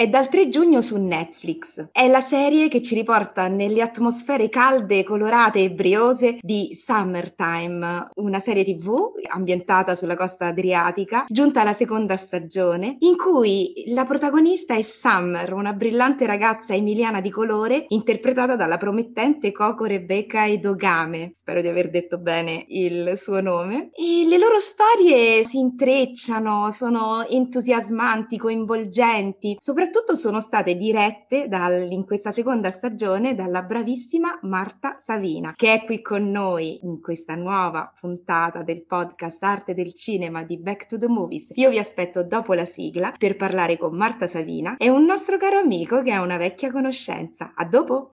[0.00, 1.88] È dal 3 giugno su Netflix.
[1.92, 8.40] È la serie che ci riporta nelle atmosfere calde, colorate e briose di Summertime, una
[8.40, 14.80] serie tv ambientata sulla costa adriatica, giunta alla seconda stagione, in cui la protagonista è
[14.80, 21.32] Summer, una brillante ragazza emiliana di colore, interpretata dalla promettente Coco Rebecca Edogame.
[21.34, 23.90] Spero di aver detto bene il suo nome.
[23.92, 31.90] E le loro storie si intrecciano, sono entusiasmanti, coinvolgenti, soprattutto soprattutto sono state dirette dal,
[31.90, 37.34] in questa seconda stagione dalla bravissima Marta Savina, che è qui con noi in questa
[37.34, 41.50] nuova puntata del podcast Arte del Cinema di Back to the Movies.
[41.54, 45.58] Io vi aspetto dopo la sigla per parlare con Marta Savina e un nostro caro
[45.58, 47.52] amico che è una vecchia conoscenza.
[47.56, 48.12] A dopo!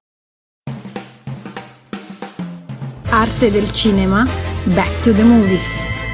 [3.10, 4.26] Arte del cinema,
[4.66, 6.07] Back to the Movies.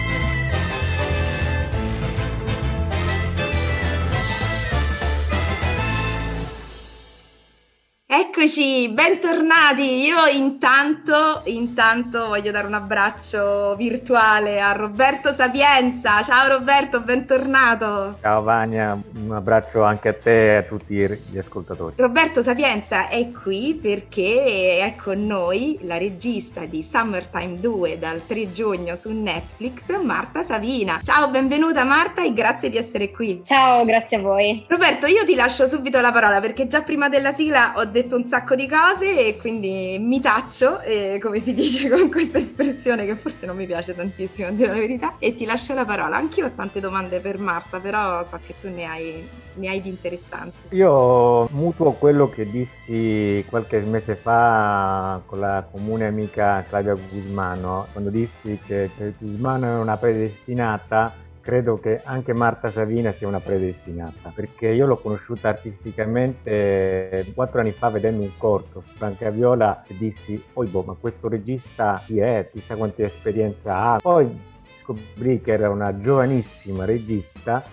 [8.25, 10.05] Eccoci, bentornati.
[10.05, 16.21] Io intanto, intanto voglio dare un abbraccio virtuale a Roberto Sapienza.
[16.23, 18.17] Ciao Roberto, bentornato.
[18.21, 21.95] Ciao Vania, un abbraccio anche a te e a tutti gli ascoltatori.
[21.97, 28.53] Roberto Sapienza è qui perché è con noi la regista di Summertime 2 dal 3
[28.53, 31.01] giugno su Netflix, Marta Savina.
[31.03, 33.43] Ciao, benvenuta Marta e grazie di essere qui.
[33.45, 34.65] Ciao, grazie a voi.
[34.69, 38.15] Roberto, io ti lascio subito la parola perché già prima della sigla ho detto detto
[38.15, 43.05] un sacco di cose e quindi mi taccio, eh, come si dice con questa espressione
[43.05, 46.17] che forse non mi piace tantissimo, a dire la verità, e ti lascio la parola.
[46.17, 49.89] Anch'io ho tante domande per Marta, però so che tu ne hai, ne hai di
[49.89, 50.75] interessanti.
[50.75, 58.09] Io mutuo quello che dissi qualche mese fa con la comune amica Claudia Guzmano, quando
[58.09, 64.69] dissi che Guzmano è una predestinata credo che anche Marta Savina sia una predestinata, perché
[64.69, 70.41] io l'ho conosciuta artisticamente quattro anni fa vedendo un corto su Franca Viola e dissi,
[70.53, 72.47] oi boh, ma questo regista chi è?
[72.49, 73.97] Chissà quanta esperienza ha.
[74.01, 74.39] Poi
[74.81, 77.63] scoprì che era una giovanissima regista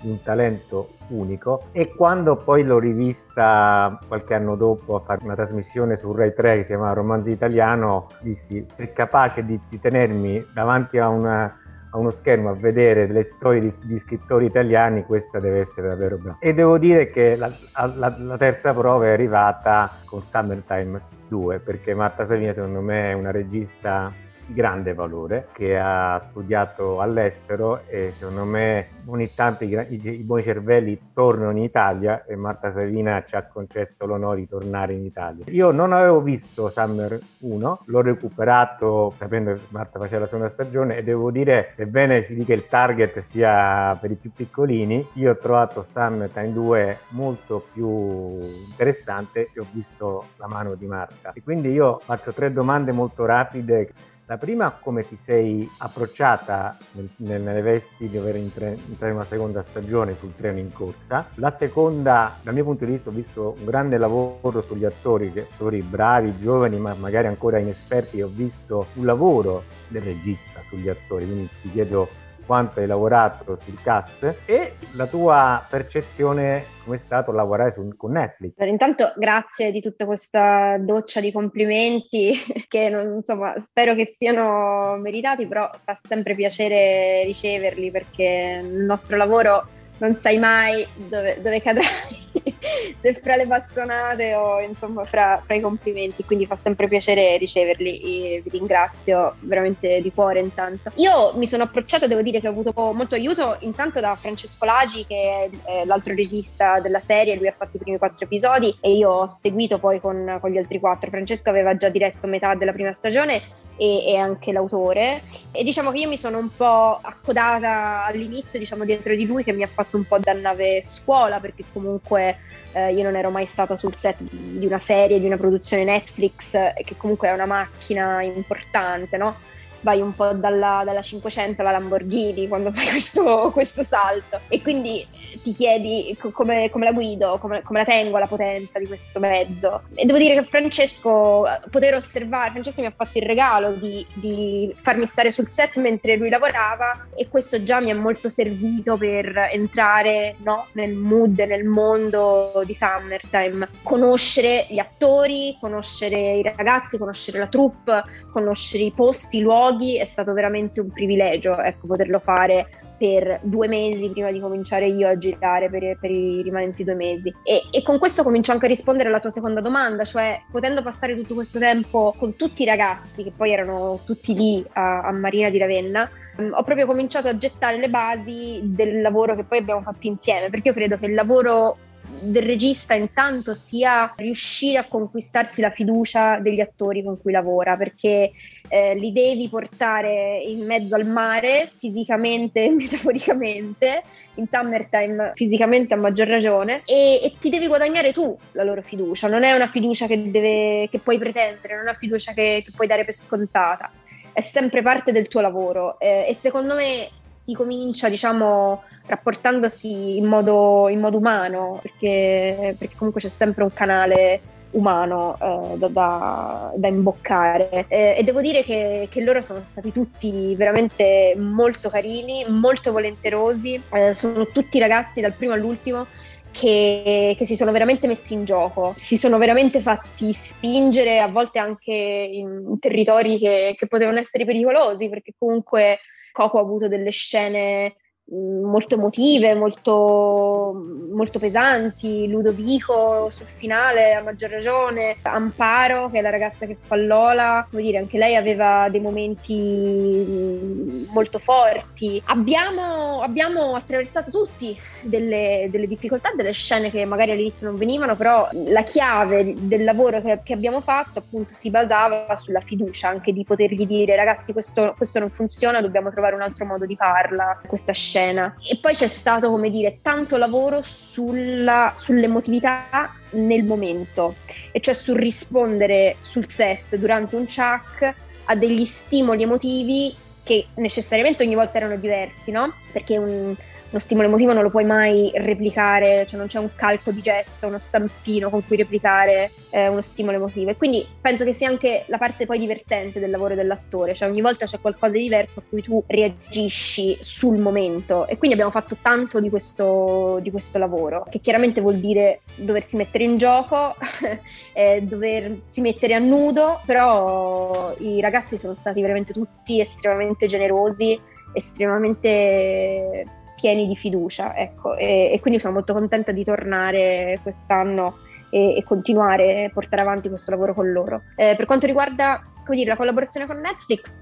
[0.00, 5.96] un talento unico e quando poi l'ho rivista qualche anno dopo a fare una trasmissione
[5.96, 10.98] su Rai 3 che si chiama Romanzo Italiano dissi sei capace di, di tenermi davanti
[10.98, 11.52] a una
[11.90, 16.16] a uno schermo a vedere le storie di, di, scrittori italiani, questa deve essere davvero
[16.16, 16.38] brava.
[16.40, 17.50] E devo dire che la,
[17.94, 23.12] la, la terza prova è arrivata con Summertime 2, perché Marta Savina secondo me è
[23.14, 24.12] una regista
[24.48, 30.42] grande valore, che ha studiato all'estero e secondo me ogni tanto i, i, i, buoni
[30.42, 35.44] cervelli tornano in Italia e Marta Savina ci ha concesso l'onore di tornare in Italia.
[35.48, 40.96] Io non avevo visto Summer 1, l'ho recuperato sapendo che Marta faceva la seconda stagione
[40.96, 45.38] e devo dire, sebbene si dica il target sia per i più piccolini, io ho
[45.38, 51.32] trovato Summer Time 2 molto più interessante e ho visto la mano di Marta.
[51.32, 53.92] E quindi io faccio tre domande molto rapide
[54.28, 59.62] la prima, come ti sei approcciata nel, nelle vesti di aver entrato in una seconda
[59.62, 61.28] stagione sul treno in corsa.
[61.36, 65.80] La seconda, dal mio punto di vista, ho visto un grande lavoro sugli attori, attori
[65.80, 68.20] bravi, giovani, ma magari ancora inesperti.
[68.20, 73.78] Ho visto un lavoro del regista sugli attori, quindi ti chiedo quanto hai lavorato sul
[73.82, 78.54] cast e la tua percezione come è stato lavorare su, con Netflix.
[78.60, 82.32] Intanto grazie di tutta questa doccia di complimenti
[82.66, 89.18] che non, insomma spero che siano meritati, però fa sempre piacere riceverli perché il nostro
[89.18, 89.66] lavoro
[89.98, 92.27] non sai mai dove, dove cadrai,
[92.98, 98.00] se fra le bastonate o insomma fra, fra, i complimenti, quindi fa sempre piacere riceverli
[98.00, 100.92] e vi ringrazio veramente di cuore intanto.
[100.96, 105.04] Io mi sono approcciata, devo dire che ho avuto molto aiuto intanto da Francesco Lagi
[105.06, 109.10] che è l'altro regista della serie, lui ha fatto i primi quattro episodi e io
[109.10, 111.10] ho seguito poi con, con gli altri quattro.
[111.10, 115.22] Francesco aveva già diretto metà della prima stagione e, e, anche l'autore.
[115.52, 119.52] E diciamo che io mi sono un po' accodata all'inizio, diciamo, dietro di lui, che
[119.52, 122.38] mi ha fatto un po' da nave scuola, perché comunque
[122.72, 126.52] eh, io non ero mai stata sul set di una serie, di una produzione Netflix,
[126.84, 129.36] che comunque è una macchina importante, no?
[129.80, 135.06] Vai un po' dalla, dalla 500 alla Lamborghini quando fai questo, questo, salto e quindi
[135.42, 139.82] ti chiedi come, come la guido, come, come, la tengo la potenza di questo mezzo.
[139.94, 144.72] E devo dire che Francesco, poter osservare, Francesco mi ha fatto il regalo di, di
[144.76, 149.48] farmi stare sul set mentre lui lavorava e questo già mi è molto servito per
[149.52, 157.38] entrare no, nel mood, nel mondo di Summertime, conoscere gli attori, conoscere i ragazzi, conoscere
[157.38, 158.02] la troupe,
[158.32, 162.66] conoscere i posti, i luoghi luoghi è stato veramente un privilegio, ecco, poterlo fare
[162.98, 167.32] per due mesi prima di cominciare io a girare per, per i rimanenti due mesi.
[167.44, 171.14] E, e, con questo comincio anche a rispondere alla tua seconda domanda, cioè potendo passare
[171.14, 175.48] tutto questo tempo con tutti i ragazzi, che poi erano tutti lì a, a Marina
[175.48, 179.82] di Ravenna, um, ho proprio cominciato a gettare le basi del lavoro che poi abbiamo
[179.82, 181.76] fatto insieme, perché io credo che il lavoro
[182.20, 188.32] del regista intanto sia riuscire a conquistarsi la fiducia degli attori con cui lavora, perché
[188.68, 194.02] eh, li devi portare in mezzo al mare, fisicamente e metaforicamente,
[194.34, 199.28] in summertime fisicamente a maggior ragione, e, e, ti devi guadagnare tu la loro fiducia,
[199.28, 202.72] non è una fiducia che, deve, che puoi pretendere, non è una fiducia che, che,
[202.74, 203.90] puoi dare per scontata,
[204.32, 207.08] è sempre parte del tuo lavoro eh, e secondo me
[207.48, 213.72] si comincia, diciamo, rapportandosi in modo, in modo umano, perché, perché, comunque c'è sempre un
[213.72, 214.40] canale
[214.72, 217.86] umano eh, da, da, da, imboccare.
[217.88, 223.80] Eh, e devo dire che, che, loro sono stati tutti veramente molto carini, molto volenterosi,
[223.92, 226.06] eh, sono tutti ragazzi dal primo all'ultimo
[226.50, 231.58] che, che, si sono veramente messi in gioco, si sono veramente fatti spingere a volte
[231.58, 235.98] anche in territori che, che potevano essere pericolosi perché comunque
[236.38, 237.96] Coco ha avuto delle scene
[238.30, 240.72] molto emotive, molto,
[241.10, 246.94] molto pesanti, Ludovico sul finale a maggior ragione, Amparo che è la ragazza che fa
[246.94, 252.22] Lola, come dire anche lei aveva dei momenti molto forti.
[252.26, 254.78] Abbiamo, abbiamo attraversato tutti
[255.08, 260.20] delle, delle, difficoltà, delle scene che magari all'inizio non venivano, però la chiave del lavoro
[260.20, 264.94] che, che, abbiamo fatto appunto si basava sulla fiducia, anche di potergli dire ragazzi questo,
[264.96, 268.54] questo non funziona, dobbiamo trovare un altro modo di farla, questa scena.
[268.68, 274.36] E poi c'è stato, come dire, tanto lavoro sulla, sull'emotività nel momento,
[274.72, 278.14] e cioè sul rispondere sul set durante un chuck
[278.44, 282.72] a degli stimoli emotivi che necessariamente ogni volta erano diversi, no?
[282.90, 283.54] Perché un,
[283.90, 287.68] uno stimolo emotivo non lo puoi mai replicare, cioè non c'è un calco di gesto,
[287.68, 290.70] uno stampino con cui replicare eh, uno stimolo emotivo.
[290.70, 294.42] E quindi penso che sia anche la parte poi divertente del lavoro dell'attore, cioè ogni
[294.42, 298.26] volta c'è qualcosa di diverso a cui tu reagisci sul momento.
[298.26, 302.96] E quindi abbiamo fatto tanto di questo, di questo lavoro, che chiaramente vuol dire doversi
[302.96, 303.96] mettere in gioco,
[304.74, 311.18] eh, doversi mettere a nudo, però i ragazzi sono stati veramente tutti estremamente generosi
[311.52, 313.26] estremamente
[313.58, 318.18] pieni di fiducia, ecco, e, e quindi sono molto contenta di tornare quest'anno
[318.50, 321.22] e, e, continuare a portare avanti questo lavoro con loro.
[321.36, 324.12] Eh, per quanto riguarda dire, la collaborazione con Netflix,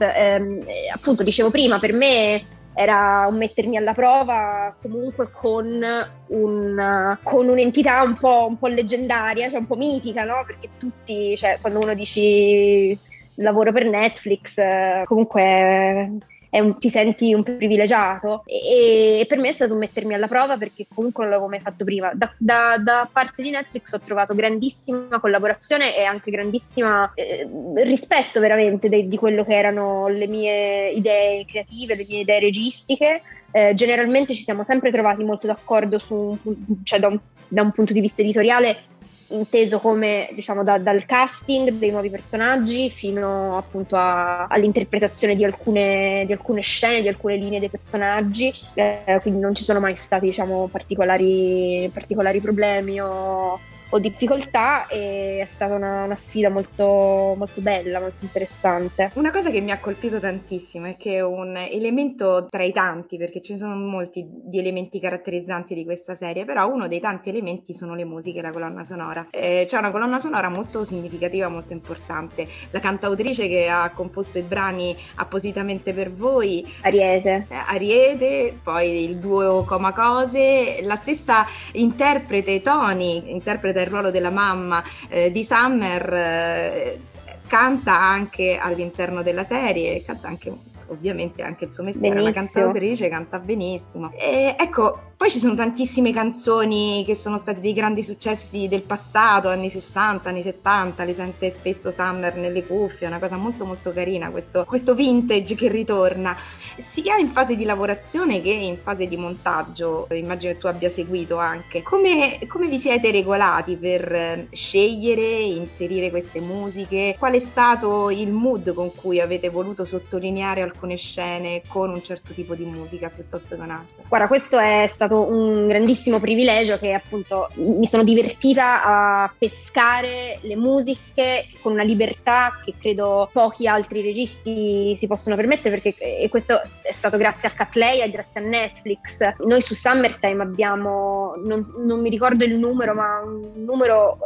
[0.00, 0.60] ehm,
[0.92, 2.44] appunto dicevo prima, per me
[2.74, 5.80] era un mettermi alla prova comunque con,
[6.28, 10.42] un, con un'entità un po', un po', leggendaria, cioè un po' mitica, no?
[10.46, 12.96] Perché tutti, cioè, quando uno dici
[13.36, 16.18] lavoro per Netflix, eh, comunque
[16.60, 20.86] un, ti senti un privilegiato e, e, per me è stato mettermi alla prova perché
[20.92, 22.10] comunque non l'avevo mai fatto prima.
[22.14, 27.48] Da, da, da parte di Netflix ho trovato grandissima collaborazione e anche grandissimo eh,
[27.84, 33.22] rispetto veramente de, di quello che erano le mie idee creative, le mie idee registiche.
[33.50, 36.36] Eh, generalmente ci siamo sempre trovati molto d'accordo su,
[36.84, 38.90] cioè da un, da un punto di vista editoriale
[39.28, 46.24] inteso come diciamo da, dal casting dei nuovi personaggi fino appunto a, all'interpretazione di alcune,
[46.26, 50.26] di alcune, scene, di alcune linee dei personaggi, eh, quindi non ci sono mai stati
[50.26, 53.60] diciamo particolari, particolari problemi o
[53.94, 59.10] o difficoltà e è stata una, una sfida molto, molto bella, molto interessante.
[59.14, 63.42] Una cosa che mi ha colpito tantissimo è che un elemento tra i tanti, perché
[63.42, 67.74] ce ne sono molti di elementi caratterizzanti di questa serie, però uno dei tanti elementi
[67.74, 69.26] sono le musiche, la colonna sonora.
[69.30, 72.48] Eh, c'è una colonna sonora molto significativa, molto importante.
[72.70, 77.46] La cantautrice che ha composto i brani appositamente per voi, Ariete.
[77.48, 84.30] Eh, Ariete, poi il duo Coma Cose, la stessa interprete Tony, interpreta il ruolo della
[84.30, 87.00] mamma eh, di Summer, eh,
[87.46, 92.40] canta anche all'interno della serie, canta anche ovviamente anche il suo mestiere, benissimo.
[92.40, 94.12] una cantautrice, canta benissimo.
[94.12, 99.50] E ecco, poi ci sono tantissime canzoni che sono state dei grandi successi del passato,
[99.50, 103.92] anni 60, anni 70, le sente spesso Summer nelle cuffie, è una cosa molto molto
[103.92, 106.36] carina questo, questo vintage che ritorna,
[106.76, 111.36] sia in fase di lavorazione che in fase di montaggio, immagino che tu abbia seguito
[111.36, 111.82] anche.
[111.82, 117.14] Come, come vi siete regolati per scegliere, inserire queste musiche?
[117.16, 122.32] Qual è stato il mood con cui avete voluto sottolineare alcune scene con un certo
[122.32, 124.02] tipo di musica piuttosto che un'altra?
[124.08, 130.38] Guarda, questo è stato stato un grandissimo privilegio che appunto mi sono divertita a pescare
[130.40, 136.28] le musiche con una libertà che credo pochi altri registi si possono permettere perché e
[136.30, 139.18] questo è stato grazie a Catleya e grazie a Netflix.
[139.44, 144.18] Noi su Summertime abbiamo, non, non mi ricordo il numero, ma un numero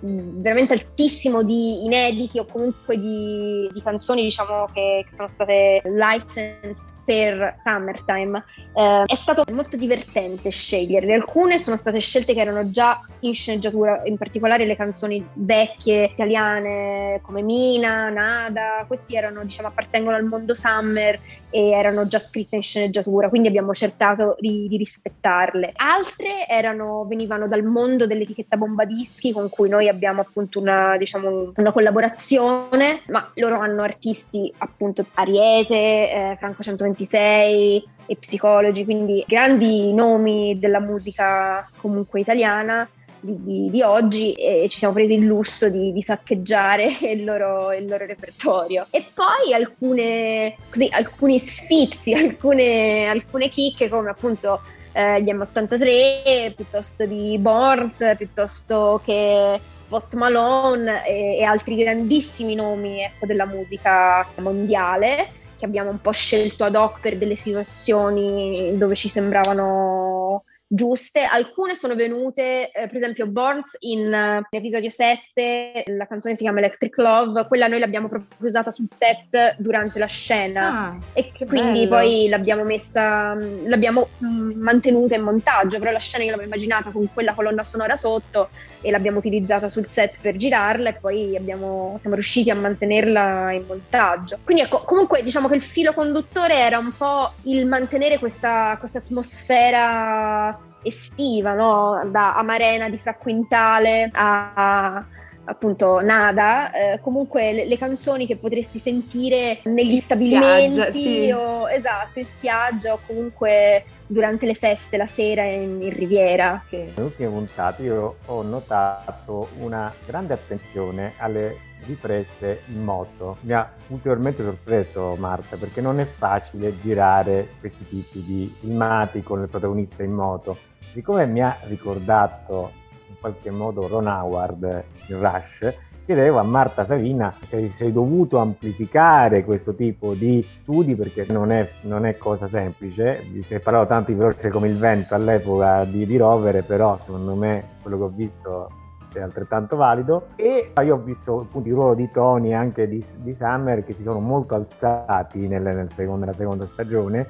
[0.00, 6.94] veramente altissimo di inediti o comunque di, di canzoni diciamo che, che, sono state licensed
[7.04, 10.15] per Summertime eh, è stato molto divertente
[10.48, 16.10] sceglierle alcune sono state scelte che erano già in sceneggiatura in particolare le canzoni vecchie
[16.12, 21.20] italiane come Mina, Nada questi erano diciamo appartengono al mondo Summer
[21.56, 27.48] e erano già scritte in sceneggiatura quindi abbiamo cercato di, di rispettarle altre erano, venivano
[27.48, 33.58] dal mondo dell'etichetta Bombadischi con cui noi abbiamo appunto una, diciamo, una collaborazione, ma loro
[33.58, 42.20] hanno artisti appunto Ariete, eh, Franco 126 e Psicologi, quindi grandi nomi della musica comunque
[42.20, 42.88] italiana.
[43.20, 47.72] Di, di, di, oggi e ci siamo presi il lusso di, di saccheggiare il loro,
[47.72, 48.86] il loro, repertorio.
[48.90, 54.60] E poi alcune, così, alcuni sfizi, alcune, alcune chicche come appunto
[54.92, 63.02] eh, gli M83 piuttosto di Borns, piuttosto che Post Malone e, e altri grandissimi nomi
[63.02, 68.94] ecco, della musica mondiale che abbiamo un po' scelto ad hoc per delle situazioni dove
[68.94, 76.06] ci sembravano giuste, alcune sono venute, eh, per esempio Burns in uh, episodio 7, la
[76.06, 80.88] canzone si chiama Electric Love, quella noi l'abbiamo proprio usata sul set durante la scena.
[80.88, 81.88] Ah, e quindi bello.
[81.88, 87.08] poi l'abbiamo messa, l'abbiamo mm, mantenuta in montaggio, però la scena io l'avevo immaginata con
[87.12, 88.48] quella colonna sonora sotto
[88.86, 93.64] e l'abbiamo utilizzata sul set per girarla e poi abbiamo, siamo riusciti a mantenerla in
[93.66, 94.38] montaggio.
[94.44, 98.98] Quindi ecco, comunque diciamo che il filo conduttore era un po' il mantenere questa, questa
[98.98, 102.00] atmosfera estiva, no?
[102.12, 105.04] da Amarena di Fra Quintale a,
[105.46, 111.30] appunto Nada, eh, comunque le, le, canzoni che potresti sentire negli in stabilimenti spiaggia, sì.
[111.30, 116.60] o esatto, in spiaggia o comunque durante le feste la sera in, in Riviera.
[116.64, 116.78] Sì.
[116.78, 123.38] Nelle ultime puntate io ho notato una grande attenzione alle riprese in moto.
[123.40, 129.42] Mi ha ulteriormente sorpreso Marta perché non è facile girare questi tipi di filmati con
[129.42, 130.58] il protagonista in moto.
[130.80, 132.84] Siccome mi ha ricordato
[133.26, 139.74] qualche modo Ron Howard in Rush, chiedevo a Marta Savina se sei dovuto amplificare questo
[139.74, 143.24] tipo di studi perché non è, non è cosa semplice.
[143.42, 147.34] Si è parlato tanto di veloce come il vento all'epoca di, di Rovere, però secondo
[147.34, 148.68] me quello che ho visto
[149.12, 153.04] è altrettanto valido e io ho visto appunto il ruolo di Tony e anche di,
[153.16, 157.26] di Summer che si sono molto alzati nel, nel secondo, nella seconda stagione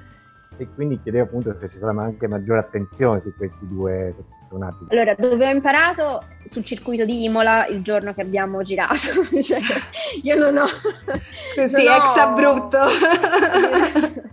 [0.59, 4.87] e quindi chiedevo appunto se ci sarà anche maggiore attenzione su questi due personaggi.
[4.89, 8.97] Allora, dove ho imparato sul circuito di Imola il giorno che abbiamo girato,
[9.43, 9.61] cioè,
[10.23, 10.67] io non ho...
[11.55, 12.21] Così, non ex ho...
[12.21, 12.79] abrupto.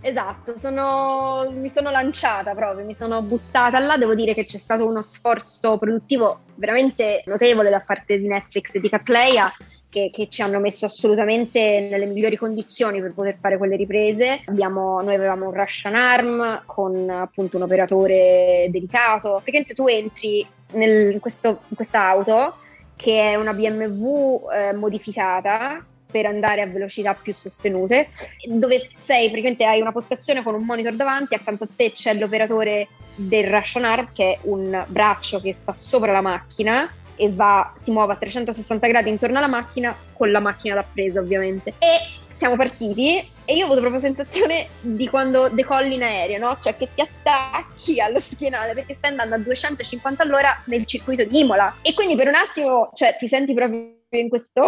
[0.00, 1.50] esatto, sono...
[1.52, 5.78] mi sono lanciata proprio, mi sono buttata là, devo dire che c'è stato uno sforzo
[5.78, 9.52] produttivo veramente notevole da parte di Netflix e di Catleya
[9.94, 14.40] che, che, ci hanno messo assolutamente nelle migliori condizioni per poter fare quelle riprese.
[14.46, 19.34] Abbiamo, noi avevamo un Russian Arm con appunto un operatore dedicato.
[19.34, 22.56] Praticamente tu entri nel, in, questo, in questa auto
[22.96, 28.08] che è una BMW eh, modificata per andare a velocità più sostenute,
[28.48, 32.88] dove sei praticamente hai una postazione con un monitor davanti, accanto a te c'è l'operatore
[33.14, 37.90] del Russian Arm che è un braccio che sta sopra la macchina e va, si
[37.90, 41.74] muove a 360 gradi intorno alla macchina con la macchina da presa ovviamente.
[41.78, 46.58] E siamo partiti e io ho avuto proprio sensazione di quando decolli in aereo, no?
[46.60, 51.40] Cioè che ti attacchi allo schienale perché stai andando a 250 all'ora nel circuito di
[51.40, 51.76] Imola.
[51.82, 54.62] E quindi per un attimo, cioè, ti senti proprio in questo,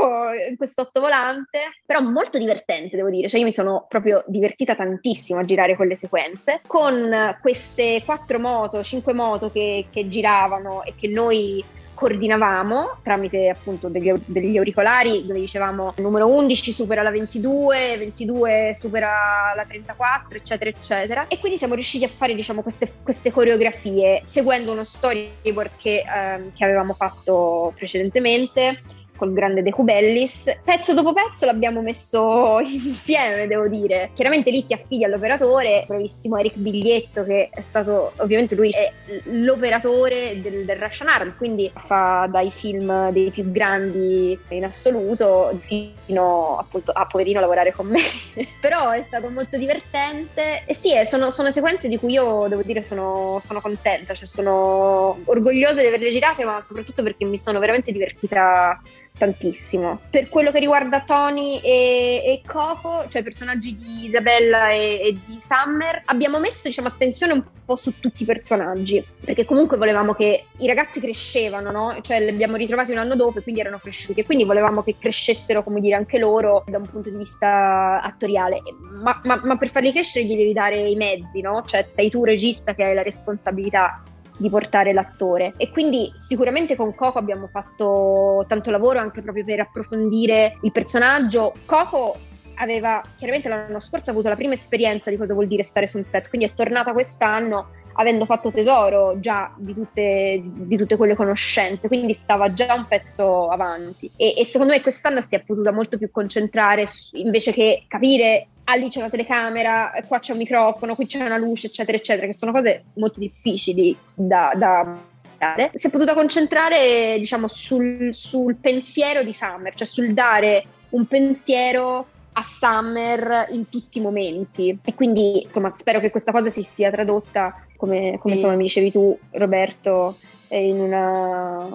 [0.49, 5.45] in ottovolante, però molto divertente devo dire, cioè io mi sono proprio divertita tantissimo a
[5.45, 11.65] girare quelle sequenze, con queste quattro moto, cinque moto che, che giravano e che noi
[11.97, 19.55] coordinavamo tramite appunto degli, degli, auricolari dove dicevamo numero 11 supera la 22, 22 supera
[19.57, 21.27] la 34, eccetera, eccetera.
[21.29, 26.53] E quindi siamo riusciti a fare diciamo queste, queste coreografie seguendo uno storyboard che, ehm,
[26.53, 28.83] che avevamo fatto precedentemente
[29.17, 30.59] col grande De Cubellis.
[30.63, 34.11] Pezzo dopo pezzo l'abbiamo messo insieme, devo dire.
[34.15, 38.93] Chiaramente lì ti affidi all'operatore, bravissimo Eric Biglietto che è stato, ovviamente lui è
[39.25, 46.59] l'operatore del, del Russian Arm, quindi fa dai film dei più grandi in assoluto fino
[46.59, 48.01] appunto a poverino lavorare con me.
[48.61, 52.83] Però è stato molto divertente e sì, sono, sono sequenze di cui io devo dire
[52.83, 57.93] sono, sono contenta, cioè sono orgogliosa di averle girate, ma soprattutto perché mi sono veramente
[57.93, 58.81] divertita
[59.17, 60.01] tantissimo.
[60.11, 65.19] Per quello che riguarda Tony e, e Coco, cioè i personaggi di Isabella e, e,
[65.25, 70.15] di Summer, abbiamo messo diciamo, attenzione un po' su tutti i personaggi, perché comunque volevamo
[70.15, 71.99] che i ragazzi crescevano, no?
[72.01, 74.97] Cioè li abbiamo ritrovati un anno dopo e quindi erano cresciuti e quindi volevamo che
[74.99, 78.61] crescessero, come dire, anche loro da un punto di vista attoriale.
[79.03, 81.63] Ma, ma, ma per farli crescere gli devi dare i mezzi, no?
[81.65, 84.03] Cioè sei tu regista che hai la responsabilità
[84.37, 85.55] di portare l'attore.
[85.57, 91.55] E quindi sicuramente con Coco abbiamo fatto tanto lavoro anche proprio per approfondire il personaggio.
[91.65, 92.17] Coco
[92.57, 96.05] aveva chiaramente l'anno scorso avuto la prima esperienza di cosa vuol dire stare su un
[96.05, 101.89] set, quindi è tornata quest'anno avendo fatto tesoro già di tutte, di tutte quelle conoscenze,
[101.89, 104.11] quindi stava già un pezzo avanti.
[104.17, 108.49] E, e secondo me quest'anno si è potuta molto più concentrare su, invece che capire
[108.69, 112.27] ah lì c'è una telecamera, qua c'è un microfono, qui c'è una luce, eccetera, eccetera,
[112.27, 114.99] che sono cose molto difficili da, da
[115.39, 115.71] dare.
[115.75, 122.07] Si è potuta concentrare, diciamo, sul, sul pensiero di Summer, cioè sul dare un pensiero
[122.33, 124.77] a Summer in tutti i momenti.
[124.85, 128.35] E quindi, insomma, spero che questa cosa si sia tradotta, come, come sì.
[128.35, 130.17] insomma, mi dicevi tu, Roberto,
[130.59, 131.69] in una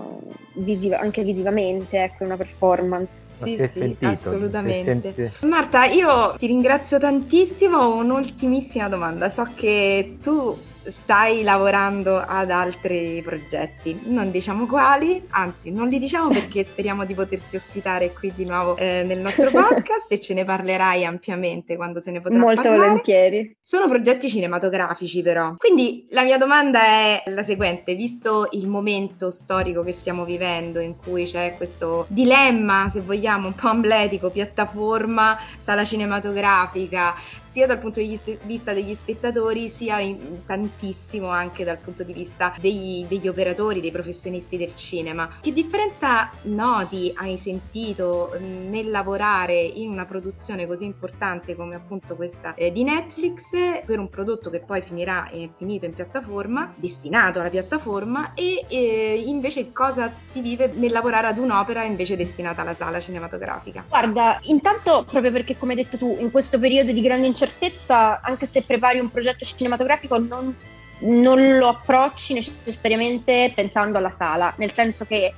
[0.54, 3.24] visiva, anche visivamente, ecco, una performance.
[3.42, 5.32] Sì, sì, sentito, assolutamente.
[5.48, 7.96] Marta, io ti ringrazio tantissimo.
[7.96, 9.30] Un'ultimissima domanda.
[9.30, 16.30] So che tu stai lavorando ad altri progetti, non diciamo quali, anzi non li diciamo
[16.30, 20.46] perché speriamo di poterti ospitare qui di nuovo eh, nel nostro podcast e ce ne
[20.46, 22.88] parlerai ampiamente quando se ne potrà Molto parlare.
[22.88, 23.56] volentieri.
[23.62, 25.56] Sono progetti cinematografici però.
[25.58, 30.98] Quindi la mia domanda è la seguente, visto il momento storico che stiamo vivendo in
[30.98, 37.14] cui c'è questo dilemma, se vogliamo, un po' ambletico, piattaforma, sala cinematografica,
[37.52, 40.40] sia dal punto di vista degli spettatori sia in,
[40.72, 45.30] tantissimo anche dal punto di vista degli, degli, operatori, dei professionisti del cinema.
[45.42, 52.54] Che differenza noti hai sentito nel lavorare in una produzione così importante come appunto questa
[52.56, 57.50] eh, di Netflix per un prodotto che poi finirà è finito in piattaforma, destinato alla
[57.50, 63.00] piattaforma e eh, invece cosa si vive nel lavorare ad un'opera invece destinata alla sala
[63.00, 63.86] cinematografica?
[63.88, 68.46] Guarda, intanto proprio perché come hai detto tu, in questo periodo di grande incertezza, anche
[68.46, 70.56] se prepari un progetto cinematografico, non,
[71.02, 75.34] non lo approcci necessariamente pensando alla sala, nel senso che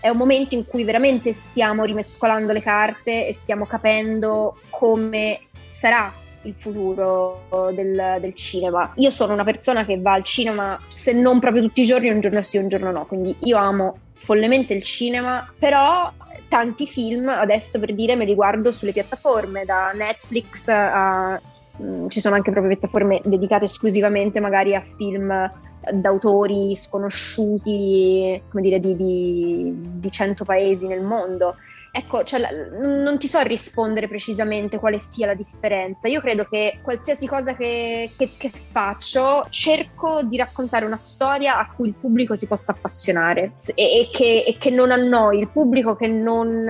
[0.00, 6.12] è un momento in cui veramente stiamo rimescolando le carte e stiamo capendo come sarà
[6.42, 8.92] il futuro del, del, cinema.
[8.96, 12.20] Io sono una persona che va al cinema se non proprio tutti i giorni, un
[12.20, 16.12] giorno sì, un giorno no, quindi io amo follemente il cinema, però
[16.48, 21.40] tanti film adesso per dire me li guardo sulle piattaforme, da Netflix a...
[21.82, 25.50] Mm, ci sono anche proprio piattaforme dedicate esclusivamente magari a film
[25.90, 31.56] d'autori sconosciuti, come dire, di, di, di 100 paesi nel mondo.
[31.94, 32.40] Ecco, cioè,
[32.80, 36.08] non ti so rispondere precisamente quale sia la differenza.
[36.08, 41.70] Io credo che qualsiasi cosa che, che, che, faccio cerco di raccontare una storia a
[41.70, 45.94] cui il pubblico si possa appassionare e, e, che, e che, non annoi il pubblico,
[45.94, 46.66] che non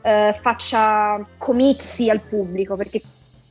[0.00, 3.02] eh, faccia comizi al pubblico, perché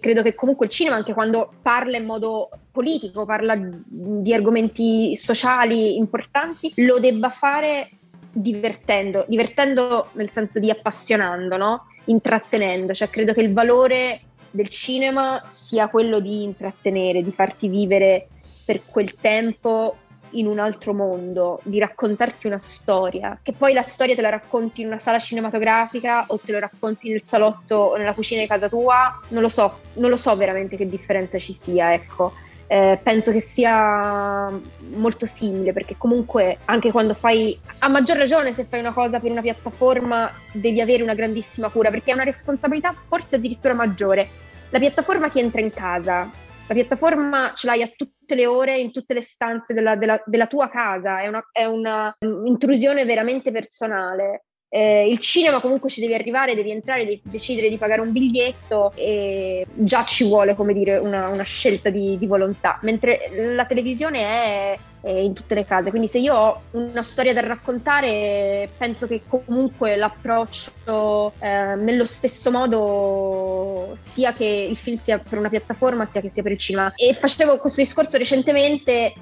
[0.02, 5.96] credo che comunque il cinema, anche quando parla in modo politico, parla di argomenti sociali
[5.96, 7.90] importanti, lo debba fare
[8.34, 11.86] divertendo, divertendo nel senso di appassionando, no?
[12.06, 18.28] intrattenendo, cioè credo che il valore del cinema sia quello di intrattenere, di farti vivere
[18.66, 19.98] per quel tempo
[20.32, 24.82] in un altro mondo, di raccontarti una storia, che poi la storia te la racconti
[24.82, 28.70] in una sala cinematografica o te lo racconti nel salotto o nella cucina di casa
[28.70, 32.34] tua, non lo so, non lo so veramente che differenza ci sia, ecco
[32.72, 34.50] eh, penso che sia
[34.96, 39.30] molto simile perché comunque anche quando fai, a maggior ragione se fai una cosa per
[39.30, 44.26] una piattaforma devi avere una grandissima cura perché è una responsabilità forse addirittura maggiore.
[44.70, 46.30] La piattaforma ti entra in casa,
[46.67, 50.47] la piattaforma ce l'hai a tutte le ore, in tutte le stanze della, della, della
[50.47, 54.45] tua casa, è, una, è un'intrusione veramente personale.
[54.74, 58.93] Eh, il cinema comunque ci devi arrivare, devi entrare, devi decidere di pagare un biglietto
[58.95, 64.19] e già ci vuole, come dire, una, una scelta di, di, volontà, mentre la televisione
[64.21, 65.90] è eh, in tutte le case.
[65.90, 72.52] Quindi se io ho una storia da raccontare, penso che comunque l'approccio eh, nello stesso
[72.52, 76.94] modo sia che il film sia per una piattaforma sia che sia per il cinema.
[76.96, 79.14] E facevo questo discorso recentemente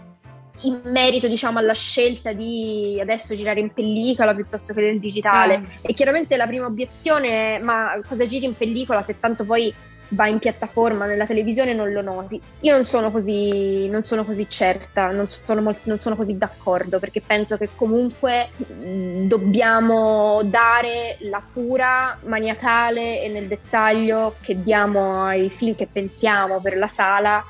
[0.63, 5.89] in merito diciamo alla scelta di adesso girare in pellicola piuttosto che nel digitale eh.
[5.89, 9.74] e chiaramente la prima obiezione è ma cosa giri in pellicola se tanto poi
[10.10, 12.41] va in piattaforma nella televisione non lo noti.
[12.62, 17.00] Io non sono così, non sono così certa non sono, molto, non sono così d'accordo
[17.00, 25.24] perché penso che comunque mh, dobbiamo dare la cura maniacale e nel dettaglio che diamo
[25.24, 27.43] ai film che pensiamo per la sala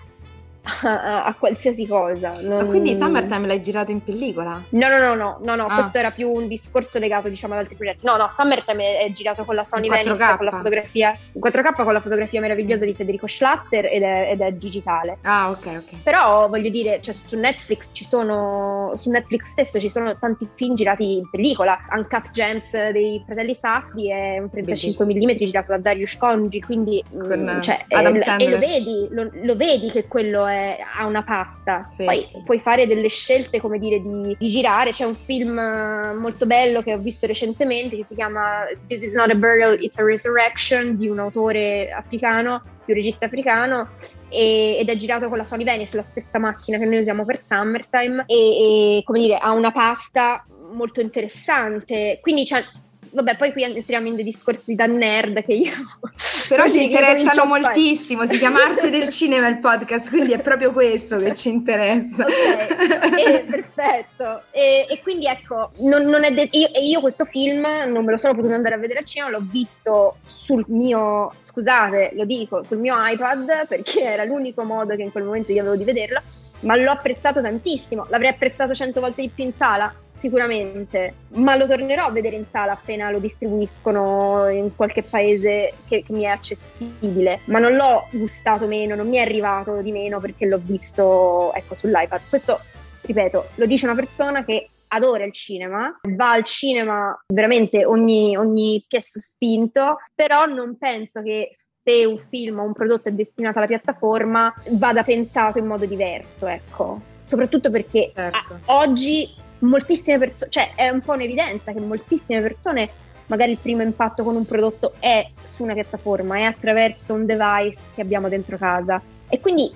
[0.64, 2.40] a, a, qualsiasi cosa.
[2.42, 2.58] Non...
[2.58, 4.62] Ma quindi Summertime l'hai girato in pellicola?
[4.70, 5.76] No, no, no, no, no, no ah.
[5.76, 8.06] questo era più un discorso legato diciamo ad altri progetti.
[8.06, 11.84] No, no, Summertime è, è girato con la Sony Venice, con la fotografia, in 4K
[11.84, 15.18] con la fotografia meravigliosa di Federico Schlatter ed è, ed è digitale.
[15.22, 16.04] Ah, ok, ok.
[16.04, 20.76] Però voglio dire, cioè, su Netflix ci sono, su Netflix stesso ci sono tanti film
[20.76, 21.78] girati in pellicola.
[21.92, 27.56] Uncut Gems dei fratelli Safdi è un 35 mm girato da Darius Congi, quindi con,
[27.58, 30.59] mm, cioè, e, e lo vedi, lo, lo vedi che quello è
[30.96, 31.88] ha una pasta.
[31.92, 32.42] Sì, Poi sì.
[32.44, 34.92] puoi fare delle scelte, come dire, di, di, girare.
[34.92, 39.14] C'è un film eh, molto bello che ho visto recentemente che si chiama This is
[39.14, 43.90] not a burial, it's a resurrection di un autore africano, di un regista africano,
[44.30, 47.44] e, ed è girato con la Sony Venice, la stessa macchina che noi usiamo per
[47.44, 52.20] Summertime, e, e come dire, ha una pasta molto interessante.
[52.22, 52.64] Quindi c'è
[53.12, 55.72] vabbè, poi qui entriamo in dei discorsi da nerd che io...
[56.50, 61.18] Però ci interessano moltissimo, si chiama Arte del Cinema il podcast, quindi è proprio questo
[61.18, 62.26] che ci interessa.
[62.26, 64.42] Ok, e, perfetto.
[64.52, 68.18] E, e, quindi ecco, non, non è de- io, io, questo film non me lo
[68.18, 72.78] sono potuto andare a vedere al cinema, l'ho visto sul mio, scusate, lo dico, sul
[72.78, 76.22] mio iPad, perché era l'unico modo che in quel momento io avevo di vederlo
[76.62, 78.06] ma l'ho apprezzato tantissimo.
[78.10, 79.94] L'avrei apprezzato cento volte di più in sala?
[80.12, 86.04] Sicuramente, ma lo tornerò a vedere in sala appena lo distribuiscono in qualche paese che,
[86.04, 87.40] che mi è accessibile.
[87.46, 91.76] Ma non l'ho gustato meno, non mi è arrivato di meno perché l'ho visto ecco,
[91.76, 92.22] sull'iPad.
[92.28, 92.60] Questo,
[93.02, 98.84] ripeto, lo dice una persona che adora il cinema, va al cinema veramente ogni, ogni
[98.90, 101.56] spinto, però non penso che
[101.90, 106.46] se un film o un prodotto è destinato alla piattaforma vada pensato in modo diverso,
[106.46, 107.02] ecco.
[107.26, 108.60] Soprattutto perché certo.
[108.66, 112.90] oggi moltissime persone, cioè è un po' un'evidenza che moltissime persone
[113.28, 117.80] magari il primo impatto con un prodotto è su una piattaforma, è attraverso un device
[117.94, 119.02] che abbiamo dentro casa.
[119.28, 119.72] E quindi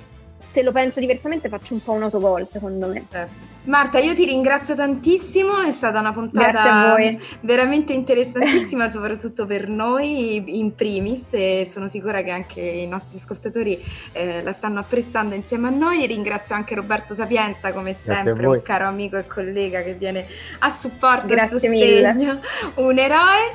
[0.47, 3.05] se lo penso diversamente faccio un po' un autogol, secondo me.
[3.09, 3.52] Certo.
[3.65, 6.95] Marta, io ti ringrazio tantissimo, è stata una puntata
[7.41, 13.81] veramente interessantissima, soprattutto per noi in primis e sono sicura che anche i nostri ascoltatori
[14.11, 16.05] eh, la stanno apprezzando insieme a noi.
[16.05, 20.25] Ringrazio anche Roberto Sapienza, come sempre, un caro amico e collega che viene
[20.59, 22.41] a supporto e sostegno, mille.
[22.75, 23.53] un eroe.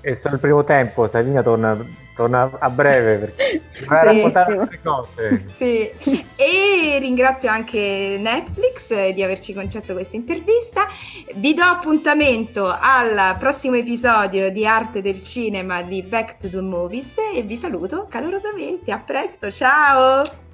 [0.00, 4.06] E sul primo tempo, Savina torna torna a breve perché ci vai sì.
[4.06, 5.44] a raccontare altre cose.
[5.46, 5.90] Sì,
[6.36, 10.86] e ringrazio anche Netflix di averci concesso questa intervista.
[11.34, 17.14] Vi do appuntamento al prossimo episodio di Arte del Cinema di Back to the Movies
[17.34, 18.92] e vi saluto calorosamente.
[18.92, 20.53] A presto, ciao!